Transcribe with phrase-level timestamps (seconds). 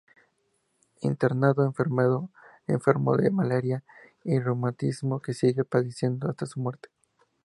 [1.01, 1.63] Internado,
[2.65, 3.83] enfermó de malaria
[4.23, 6.89] y reumatismo, que siguió padeciendo hasta su muerte.